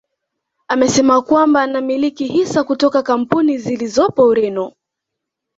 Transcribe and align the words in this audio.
Amesema 0.67 1.21
kwamba 1.21 1.61
anamiliki 1.61 2.27
hisa 2.27 2.63
kutoka 2.63 3.03
kampuni 3.03 3.57
zilizopo 3.57 4.23
Ureno 4.27 4.71